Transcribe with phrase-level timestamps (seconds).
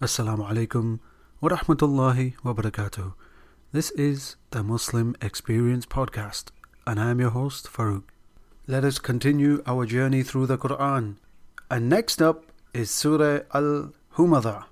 [0.00, 1.00] Assalamu alaikum
[1.40, 3.14] wa rahmatullahi wa barakatuh.
[3.72, 6.52] This is the Muslim Experience Podcast,
[6.86, 8.04] and I am your host, Farouk.
[8.68, 11.16] Let us continue our journey through the Quran.
[11.68, 14.66] And next up is Surah Al Humazah.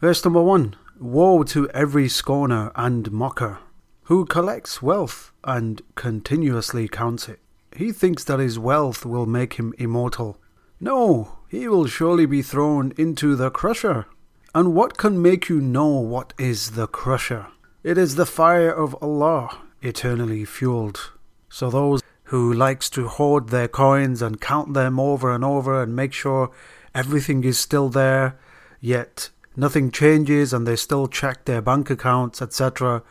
[0.00, 3.58] Verse number one Woe to every scorner and mocker
[4.04, 7.40] who collects wealth and continuously counts it.
[7.76, 10.38] He thinks that his wealth will make him immortal.
[10.80, 14.06] No, he will surely be thrown into the crusher.
[14.54, 17.46] And what can make you know what is the crusher?
[17.82, 21.12] It is the fire of Allah, eternally fueled.
[21.48, 25.96] So those who likes to hoard their coins and count them over and over and
[25.96, 26.50] make sure
[26.94, 28.38] everything is still there,
[28.78, 33.02] yet nothing changes and they still check their bank accounts, etc.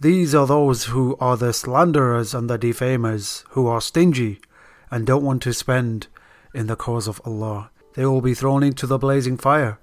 [0.00, 4.40] These are those who are the slanderers and the defamers, who are stingy
[4.90, 6.08] and don't want to spend
[6.52, 7.70] in the cause of Allah.
[7.94, 9.78] They will be thrown into the blazing fire.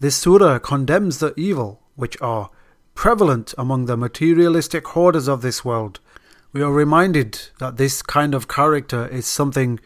[0.00, 2.50] This surah condemns the evil which are
[2.94, 6.00] prevalent among the materialistic hoarders of this world.
[6.52, 9.80] We are reminded that this kind of character is something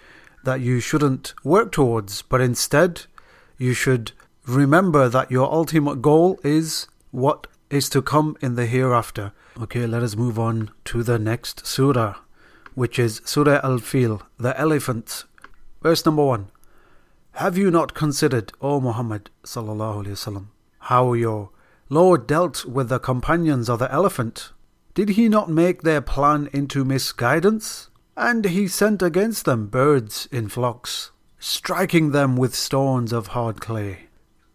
[0.45, 3.03] that you shouldn't work towards, but instead
[3.57, 4.13] you should
[4.47, 9.33] remember that your ultimate goal is what is to come in the hereafter.
[9.61, 12.17] Okay, let us move on to the next surah,
[12.75, 15.25] which is Surah Al Fil, the elephant.
[15.83, 16.49] Verse number one.
[17.39, 20.47] Have you not considered, O Muhammad sallallahu alaihi wasallam,
[20.91, 21.51] how your
[21.89, 24.51] Lord dealt with the companions of the elephant?
[24.93, 27.91] Did he not make their plan into misguidance?
[28.17, 34.09] And he sent against them birds in flocks, striking them with stones of hard clay.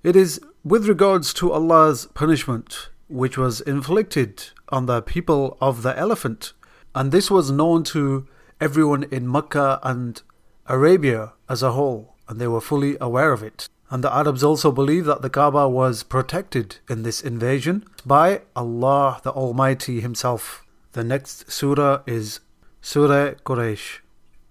[0.03, 5.97] It is with regards to Allah's punishment, which was inflicted on the people of the
[5.97, 6.51] elephant,
[6.93, 8.27] and this was known to
[8.59, 10.21] everyone in Mecca and
[10.67, 13.69] Arabia as a whole and they were fully aware of it.
[13.91, 19.21] And the Arabs also believed that the Kaaba was protected in this invasion by Allah
[19.21, 20.65] the Almighty Himself.
[20.93, 22.39] The next surah is
[22.81, 23.99] Surah Quraysh,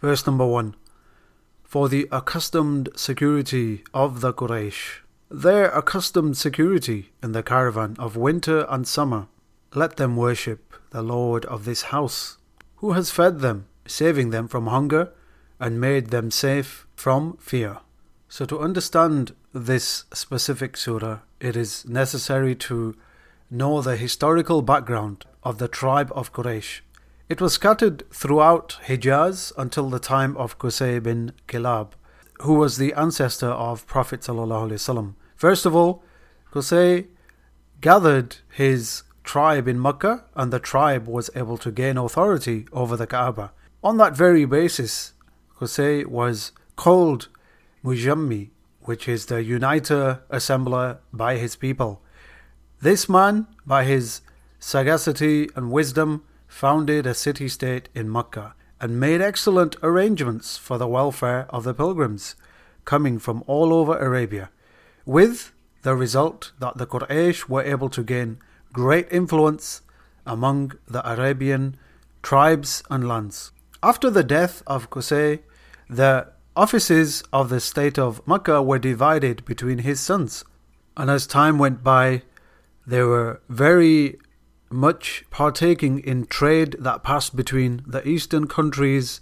[0.00, 0.76] verse number 1.
[1.64, 8.64] For the accustomed security of the Quraysh, their accustomed security in the caravan of winter
[8.68, 9.26] and summer,
[9.74, 12.38] let them worship the Lord of this house,
[12.76, 15.10] who has fed them, saving them from hunger
[15.58, 17.78] and made them safe from fear.
[18.28, 22.94] So, to understand this specific surah, it is necessary to
[23.50, 26.82] know the historical background of the tribe of Quraysh.
[27.28, 31.88] It was scattered throughout Hijaz until the time of Qusay bin Kilab,
[32.42, 34.24] who was the ancestor of Prophet.
[35.34, 36.04] First of all,
[36.52, 37.08] Qusay
[37.80, 43.08] gathered his tribe in Mecca, and the tribe was able to gain authority over the
[43.08, 43.50] Kaaba.
[43.82, 45.14] On that very basis,
[45.58, 46.52] Qusay was
[46.82, 47.28] called
[47.84, 48.50] Mujammi,
[48.80, 52.02] which is the uniter, assembler by his people.
[52.80, 54.20] This man, by his
[54.58, 60.88] sagacity and wisdom, founded a city state in Mecca and made excellent arrangements for the
[60.88, 62.34] welfare of the pilgrims
[62.84, 64.50] coming from all over Arabia,
[65.06, 68.38] with the result that the Quraysh were able to gain
[68.72, 69.82] great influence
[70.26, 71.76] among the Arabian
[72.24, 73.52] tribes and lands.
[73.84, 75.42] After the death of Qusay,
[75.88, 80.44] the offices of the state of Makkah were divided between his sons.
[80.96, 82.22] And as time went by,
[82.86, 84.18] they were very
[84.70, 89.20] much partaking in trade that passed between the eastern countries,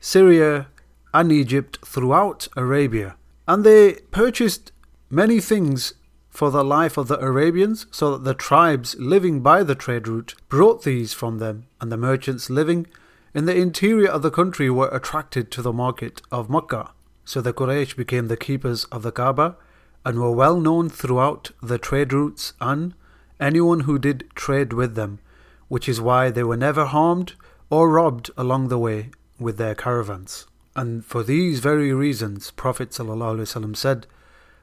[0.00, 0.68] Syria,
[1.12, 3.16] and Egypt throughout Arabia.
[3.48, 4.72] And they purchased
[5.10, 5.94] many things
[6.30, 10.34] for the life of the Arabians, so that the tribes living by the trade route
[10.48, 12.86] brought these from them, and the merchants living
[13.34, 16.90] in the interior of the country were attracted to the market of Makkah.
[17.24, 19.56] So the Quraysh became the keepers of the Kaaba
[20.04, 22.94] and were well known throughout the trade routes and
[23.38, 25.20] anyone who did trade with them,
[25.68, 27.34] which is why they were never harmed
[27.68, 30.46] or robbed along the way with their caravans.
[30.74, 34.06] And for these very reasons, Prophet ﷺ said,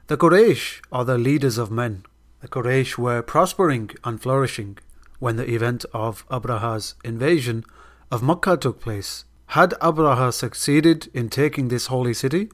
[0.08, 2.04] The Quraysh are the leaders of men.
[2.42, 4.78] The Quraysh were prospering and flourishing
[5.20, 7.64] when the event of Abraha's invasion
[8.12, 9.26] of Makkah took place.
[9.48, 12.50] Had Abraha succeeded in taking this holy city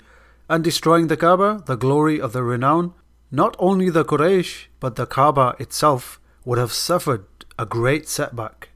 [0.49, 2.93] and destroying the Kaaba, the glory of the renown,
[3.31, 7.25] not only the Quraysh but the Kaaba itself would have suffered
[7.57, 8.69] a great setback.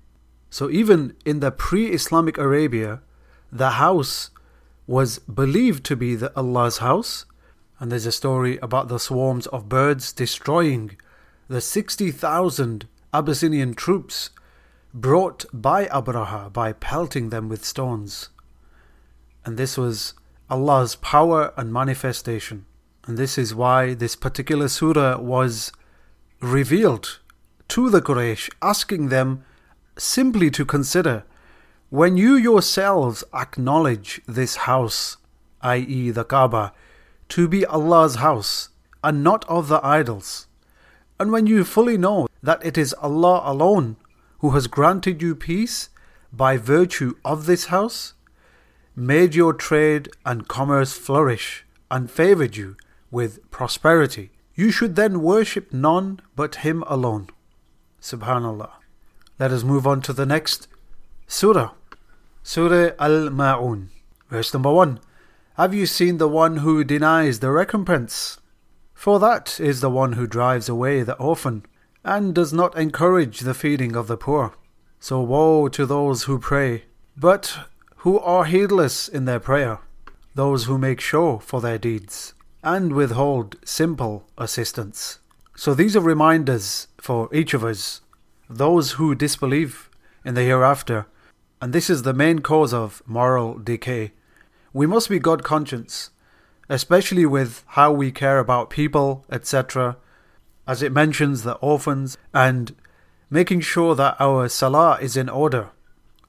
[0.50, 3.02] So even in the pre-Islamic Arabia,
[3.52, 4.30] the house
[4.88, 7.26] was believed to be the Allah's house,
[7.80, 10.98] and there's a story about the swarms of birds destroying
[11.48, 14.30] the 60,000 Abyssinian troops
[14.94, 18.30] brought by Abraha by pelting them with stones.
[19.46, 20.14] And this was
[20.50, 22.66] Allah's power and manifestation.
[23.06, 25.72] And this is why this particular surah was
[26.42, 27.20] revealed
[27.70, 29.44] to the Quraysh, asking them
[29.98, 31.24] simply to consider
[31.90, 35.18] when you yourselves acknowledge this house,
[35.62, 36.74] i.e., the Kaaba,
[37.30, 38.70] to be Allah's house
[39.04, 40.48] and not of the idols,
[41.20, 43.96] and when you fully know that it is Allah alone
[44.40, 45.90] who has granted you peace
[46.32, 48.14] by virtue of this house,
[48.96, 52.76] made your trade and commerce flourish, and favoured you
[53.12, 57.30] with prosperity, you should then worship none but Him alone.
[58.02, 58.72] Subhanallah.
[59.40, 60.68] Let us move on to the next
[61.28, 61.72] surah.
[62.44, 63.88] Surah Al Ma'un.
[64.30, 65.00] Verse number 1.
[65.56, 68.40] Have you seen the one who denies the recompense?
[68.94, 71.66] For that is the one who drives away the orphan,
[72.08, 74.54] and does not encourage the feeding of the poor.
[75.00, 76.86] So woe to those who pray,
[77.18, 77.60] but
[77.98, 79.80] who are heedless in their prayer,
[80.34, 82.34] those who make show for their deeds,
[82.64, 85.20] and withhold simple assistance.
[85.56, 88.02] So these are reminders for each of us,
[88.50, 89.90] those who disbelieve
[90.24, 91.08] in the hereafter,
[91.62, 94.14] and this is the main cause of moral decay.
[94.72, 96.12] We must be God conscious
[96.70, 99.98] especially with how we care about people, etc.,
[100.68, 102.76] as it mentions the orphans and
[103.30, 105.70] making sure that our salah is in order.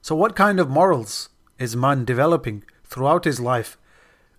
[0.01, 3.77] So, what kind of morals is man developing throughout his life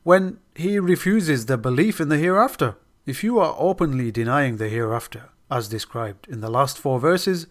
[0.02, 2.76] when he refuses the belief in the hereafter?
[3.06, 7.46] If you are openly denying the hereafter, as described in the last four verses,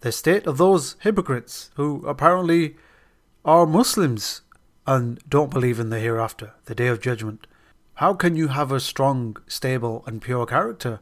[0.00, 2.76] the state of those hypocrites who apparently
[3.44, 4.42] are Muslims
[4.86, 7.46] and don't believe in the hereafter, the day of judgment.
[7.94, 11.00] How can you have a strong, stable, and pure character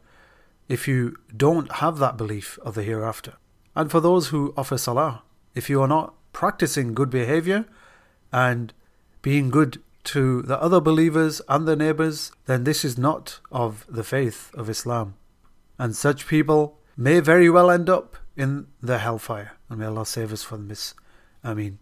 [0.69, 3.35] if you don't have that belief of the hereafter?
[3.75, 5.23] And for those who offer salah,
[5.55, 7.65] if you are not practicing good behavior
[8.33, 8.73] and
[9.23, 14.05] being good to the other believers and the neighbors, then this is not of the
[14.05, 15.15] faith of Islam.
[15.79, 19.53] And such people may very well end up in the hellfire.
[19.69, 20.95] And may Allah save us from this.
[21.45, 21.79] I mean,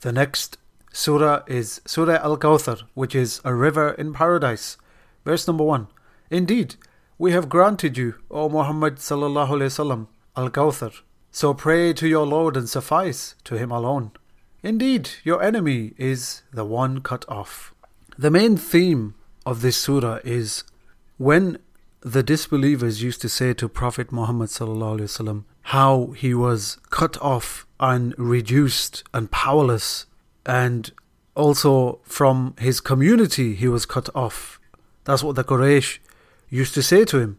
[0.00, 0.58] the next
[0.92, 4.76] surah is Surah Al Kawthar, which is a river in paradise.
[5.24, 5.88] Verse number 1
[6.30, 6.76] Indeed,
[7.18, 10.06] we have granted you, O Muhammad sallallahu alaihi wasallam,
[10.36, 11.00] Al Kawthar.
[11.30, 14.12] So pray to your Lord and suffice to Him alone.
[14.62, 17.74] Indeed, your enemy is the one cut off.
[18.16, 19.14] The main theme
[19.44, 20.64] of this surah is
[21.18, 21.58] when
[22.00, 28.14] the disbelievers used to say to Prophet Muhammad sallallahu how he was cut off and
[28.18, 30.06] reduced and powerless
[30.44, 30.92] and
[31.34, 34.60] also from his community he was cut off.
[35.04, 35.98] That's what the Quraysh
[36.54, 37.38] used to say to him.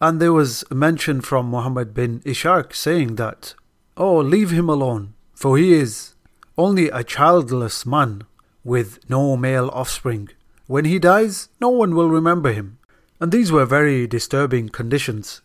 [0.00, 3.54] And there was a mention from Muhammad bin Ishaq saying that,
[3.96, 6.14] Oh, leave him alone, for he is
[6.56, 8.22] only a childless man
[8.64, 10.30] with no male offspring.
[10.66, 12.78] When he dies, no one will remember him.
[13.20, 15.42] And these were very disturbing conditions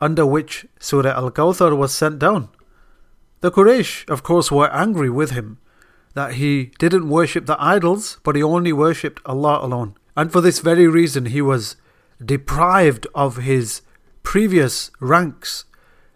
[0.00, 2.48] under which Surah Al Kawthar was sent down.
[3.40, 5.58] The Quraysh, of course, were angry with him
[6.14, 9.96] that he didn't worship the idols, but he only worshipped Allah alone.
[10.16, 11.76] And for this very reason, he was
[12.24, 13.82] deprived of his
[14.22, 15.64] previous ranks,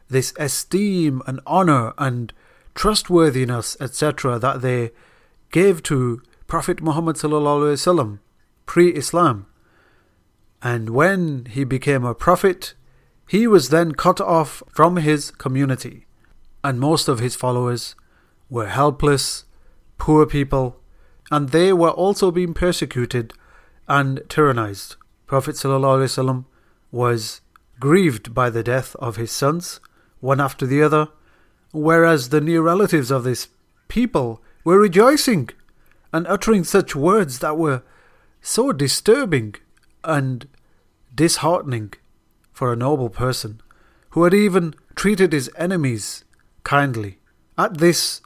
[0.09, 2.33] this esteem and honor and
[2.75, 4.91] trustworthiness, etc., that they
[5.51, 7.17] gave to Prophet Muhammad
[8.67, 9.47] pre-Islam.
[10.63, 12.75] And when he became a prophet,
[13.29, 16.07] he was then cut off from his community,
[16.63, 17.95] and most of his followers
[18.51, 19.45] were helpless
[19.99, 20.81] poor people,
[21.31, 23.33] and they were also being persecuted
[23.89, 24.97] and tyrannized.
[25.33, 26.45] Prophet ﷺ
[26.91, 27.41] was
[27.81, 29.81] grieved by the death of his sons,
[30.21, 31.09] one after the other,
[31.71, 33.49] whereas the near relatives of this
[33.89, 35.49] people were rejoicing
[36.13, 37.83] and uttering such words that were
[38.43, 39.55] so disturbing
[40.05, 40.49] and
[41.15, 41.95] disheartening
[42.53, 43.63] for a noble person
[44.11, 46.27] who had even treated his enemies
[46.63, 47.21] kindly.
[47.57, 48.21] At this,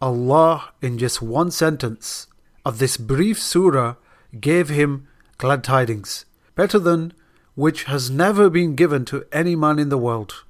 [0.00, 2.26] Allah, in just one sentence
[2.64, 3.94] of this brief surah,
[4.40, 5.06] gave him
[5.38, 7.12] glad tidings, better than
[7.54, 10.44] which has never been given to any man in the world.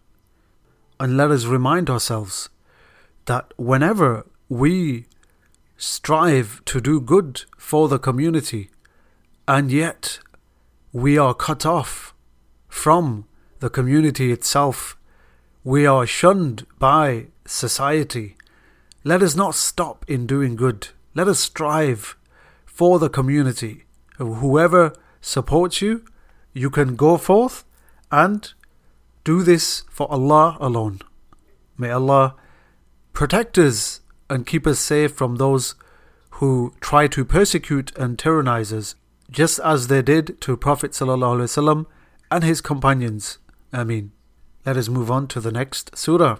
[1.00, 2.48] And let us remind ourselves
[3.24, 5.06] that whenever we
[5.76, 8.70] strive to do good for the community,
[9.48, 10.20] and yet
[10.92, 12.14] we are cut off
[12.68, 13.26] from
[13.58, 14.96] the community itself,
[15.64, 18.36] we are shunned by society,
[19.04, 20.88] let us not stop in doing good.
[21.14, 22.16] Let us strive
[22.64, 23.84] for the community.
[24.18, 26.04] Whoever supports you,
[26.52, 27.64] you can go forth
[28.10, 28.52] and
[29.24, 31.00] do this for Allah alone.
[31.78, 32.34] May Allah
[33.14, 35.74] protect us and keep us safe from those
[36.36, 38.94] who try to persecute and tyrannize us,
[39.30, 41.86] just as they did to Prophet ﷺ
[42.30, 43.38] and his companions.
[43.72, 44.12] Ameen.
[44.66, 46.38] let us move on to the next surah,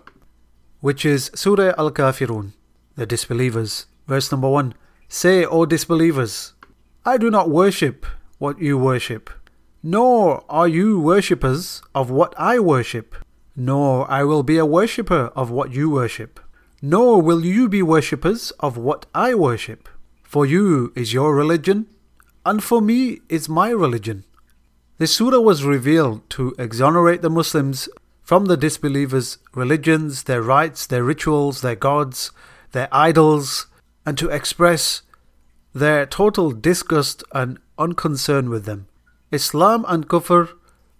[0.80, 2.52] which is Surah Al Kafirun,
[2.96, 3.86] the disbelievers.
[4.06, 4.74] Verse number 1
[5.08, 6.54] Say, O disbelievers,
[7.04, 8.06] I do not worship
[8.42, 9.30] what you worship,
[9.84, 13.14] nor are you worshippers of what I worship,
[13.54, 16.40] nor I will be a worshipper of what you worship,
[16.82, 19.88] nor will you be worshippers of what I worship.
[20.24, 21.86] For you is your religion,
[22.44, 24.24] and for me is my religion.
[24.98, 27.88] This surah was revealed to exonerate the Muslims
[28.22, 32.32] from the disbelievers' religions, their rites, their rituals, their gods,
[32.72, 33.66] their idols,
[34.04, 35.02] and to express
[35.72, 38.86] their total disgust and unconcern with them.
[39.30, 40.50] Islam and Kufr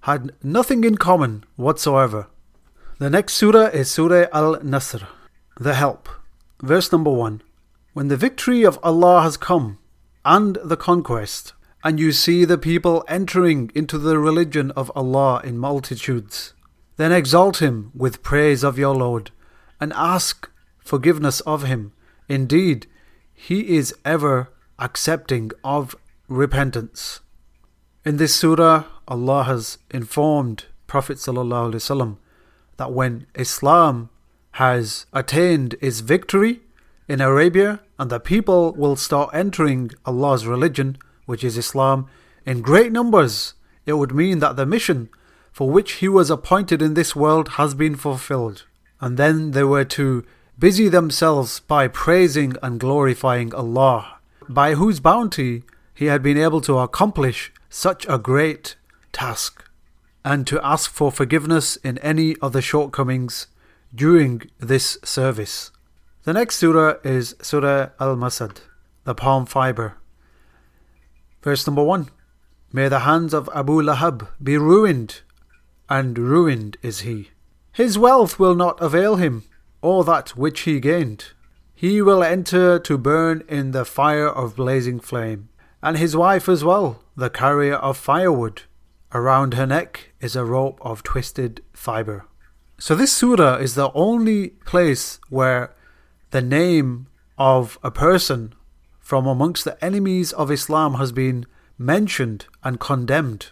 [0.02, 2.26] had nothing in common whatsoever.
[2.98, 5.06] The next surah is Surah Al Nasr,
[5.58, 6.08] the help.
[6.60, 7.42] Verse number 1
[7.92, 9.78] When the victory of Allah has come,
[10.24, 11.52] and the conquest,
[11.84, 16.54] and you see the people entering into the religion of Allah in multitudes,
[16.96, 19.30] then exalt Him with praise of your Lord,
[19.80, 20.48] and ask
[20.78, 21.92] forgiveness of Him.
[22.28, 22.86] Indeed,
[23.34, 25.96] He is ever accepting of
[26.32, 27.20] repentance.
[28.04, 32.16] In this surah, Allah has informed Prophet ﷺ
[32.76, 34.10] that when Islam
[34.52, 36.60] has attained its victory
[37.08, 42.08] in Arabia and the people will start entering Allah's religion, which is Islam,
[42.44, 43.54] in great numbers,
[43.86, 45.08] it would mean that the mission
[45.52, 48.64] for which he was appointed in this world has been fulfilled.
[49.00, 50.24] And then they were to
[50.58, 55.62] busy themselves by praising and glorifying Allah, by whose bounty
[55.94, 58.76] he had been able to accomplish such a great
[59.12, 59.64] task,
[60.25, 63.49] and to ask for forgiveness in any of the shortcomings
[63.94, 65.70] during this service.
[66.25, 68.58] The next surah is Surah Al Masad,
[69.04, 69.96] the palm fiber.
[71.42, 72.08] Verse number 1
[72.72, 75.20] May the hands of Abu Lahab be ruined
[75.90, 77.30] and ruined is he.
[77.72, 79.44] His wealth will not avail him,
[79.82, 81.32] or that which he gained.
[81.75, 85.49] He will enter to burn in the fire of blazing flame,
[85.82, 88.62] and his wife as well, the carrier of firewood.
[89.14, 92.24] Around her neck is a rope of twisted fibre.
[92.78, 95.74] So, this surah is the only place where
[96.30, 98.54] the name of a person
[99.00, 101.44] from amongst the enemies of Islam has been
[101.76, 103.50] mentioned and condemned.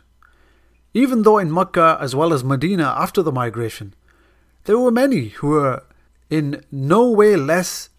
[0.95, 3.95] Even though in Mecca as well as Medina after the migration,
[4.65, 5.83] there were many who were
[6.31, 7.91] in no way less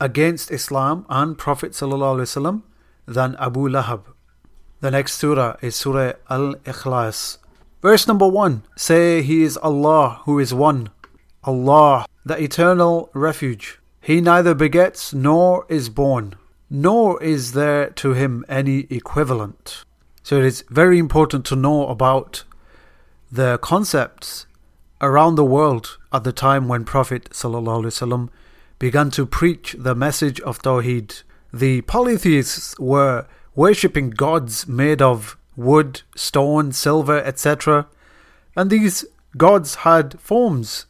[0.00, 2.62] against Islam and Prophet ﷺ
[3.08, 4.02] than Abu Lahab.
[4.80, 7.38] The next surah is Surah Al Ikhlas.
[7.82, 10.90] Verse number 1 Say, He is Allah who is one,
[11.42, 13.80] Allah, the eternal refuge.
[14.00, 16.34] He neither begets nor is born,
[16.70, 19.84] nor is there to him any equivalent.
[20.22, 22.44] So it is very important to know about
[23.32, 24.46] the concepts
[25.00, 28.28] around the world at the time when Prophet ﷺ
[28.78, 31.22] began to preach the message of Tawheed.
[31.52, 37.86] The polytheists were worshipping gods made of wood, stone, silver, etc.
[38.56, 39.04] And these
[39.36, 40.86] gods had forms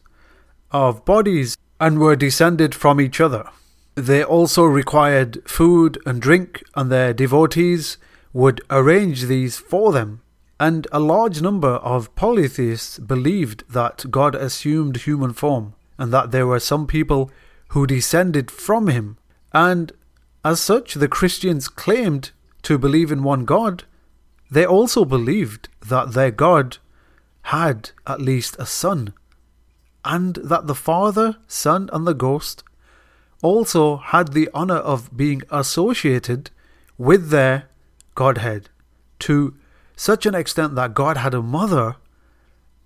[0.71, 3.49] of bodies and were descended from each other.
[3.95, 7.97] They also required food and drink, and their devotees
[8.33, 10.21] would arrange these for them,
[10.59, 16.47] and a large number of polytheists believed that God assumed human form and that there
[16.47, 17.29] were some people
[17.69, 19.17] who descended from him.
[19.53, 19.91] And
[20.43, 22.31] as such, the Christians claimed
[22.63, 23.83] to believe in one God.
[24.49, 26.77] They also believed that their God
[27.43, 29.13] had at least a son,
[30.05, 32.63] and that the Father, Son, and the Ghost
[33.41, 36.51] also had the honor of being associated
[36.97, 37.65] with their
[38.15, 38.69] Godhead
[39.19, 39.55] to
[39.95, 41.95] such an extent that God had a mother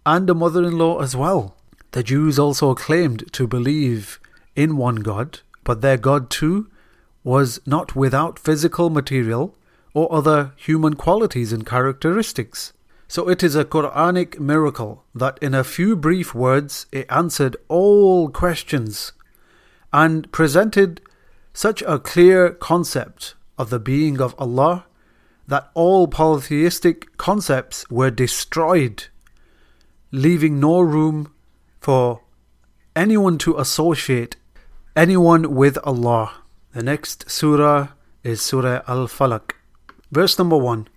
[0.06, 1.56] and a mother in law as well.
[1.92, 4.20] The Jews also claimed to believe
[4.56, 6.70] in one God, but their God too
[7.24, 9.56] was not without physical material
[9.94, 12.74] or other human qualities and characteristics.
[13.08, 18.30] So it is a Quranic miracle that in a few brief words it answered all
[18.30, 19.14] questions
[19.92, 21.00] and presented
[21.54, 24.86] such a clear concept of the being of Allah
[25.48, 29.06] that all polytheistic concepts were destroyed,
[30.12, 31.32] leaving no room
[31.80, 32.22] for
[32.96, 34.36] anyone to associate
[34.96, 36.43] anyone with Allah.
[36.74, 37.90] The next surah
[38.24, 39.52] is Surah Al Falaq.
[40.12, 40.88] Verse number 1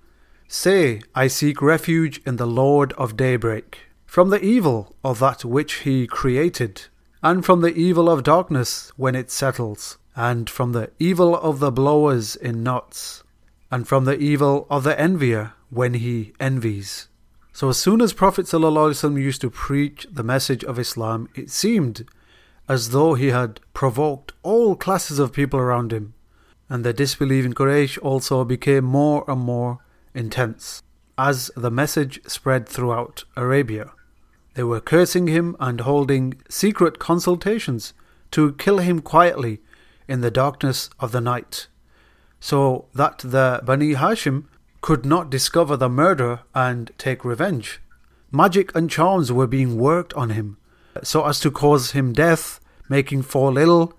[0.49, 5.85] Say, I seek refuge in the Lord of daybreak, from the evil of that which
[5.85, 6.83] He created,
[7.23, 11.71] and from the evil of darkness when it settles, and from the evil of the
[11.71, 13.23] blowers in knots
[13.71, 17.09] and from the evil of the envier when he envies.
[17.53, 22.07] So as soon as Prophet ﷺ used to preach the message of Islam, it seemed
[22.69, 26.15] as though he had provoked all classes of people around him,
[26.69, 29.79] and their disbelief in Quraysh also became more and more
[30.15, 30.83] intense
[31.19, 33.93] as the message spread throughout Arabia.
[34.55, 37.95] They were cursing him and holding secret consultations
[38.33, 39.61] to kill him quietly
[40.09, 41.69] in the darkness of the night,
[42.41, 44.45] so that the Bani Hashim
[44.81, 47.81] could not discover the murder and take revenge.
[48.31, 50.59] Magic and charms were being worked on him
[51.03, 53.95] so as to cause him death, making fall ill,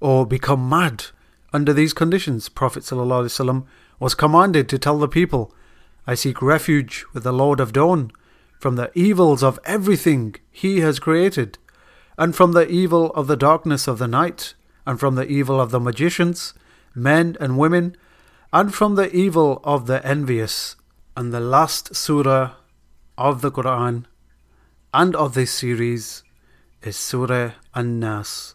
[0.00, 1.06] or become mad.
[1.52, 3.64] Under these conditions, Prophet ﷺ
[4.00, 5.54] was commanded to tell the people,
[6.06, 8.10] I seek refuge with the Lord of Dawn
[8.58, 11.58] from the evils of everything He has created,
[12.16, 14.54] and from the evil of the darkness of the night,
[14.86, 16.54] and from the evil of the magicians,
[16.94, 17.96] men and women,
[18.52, 20.76] and from the evil of the envious.
[21.16, 22.54] And the last surah
[23.16, 24.06] of the Quran
[24.92, 26.23] and of this series
[26.86, 28.54] is Surah An-Nas.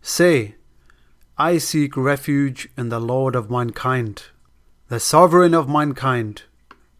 [0.00, 0.54] Say,
[1.36, 4.24] I seek refuge in the Lord of mankind,
[4.88, 6.44] the sovereign of mankind,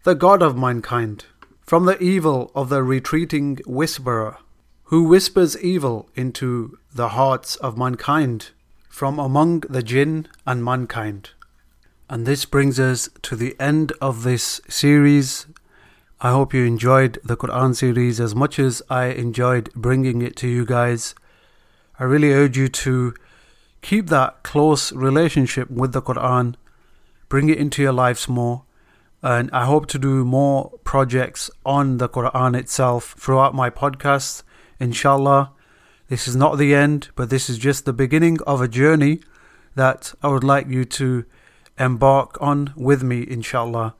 [0.02, 1.24] the God of mankind,
[1.62, 4.36] from the evil of the retreating whisperer,
[4.84, 8.50] who whispers evil into the hearts of mankind,
[8.88, 11.30] from among the jinn and mankind.
[12.10, 15.46] And this brings us to the end of this series.
[16.24, 20.48] I hope you enjoyed the Quran series as much as I enjoyed bringing it to
[20.48, 21.14] you guys.
[22.00, 23.12] I really urge you to
[23.82, 26.54] keep that close relationship with the Quran,
[27.28, 28.62] bring it into your lives more.
[29.20, 34.44] And I hope to do more projects on the Quran itself throughout my podcast,
[34.80, 35.52] inshallah.
[36.08, 39.20] This is not the end, but this is just the beginning of a journey
[39.74, 41.26] that I would like you to
[41.78, 43.94] embark on with me, inshallah.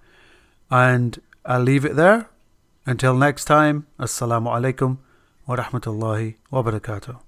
[0.71, 2.31] And I'll leave it there.
[2.87, 4.99] Until next time, Assalamu alaikum
[5.47, 7.21] wa rahmatullahi wa barakatuh.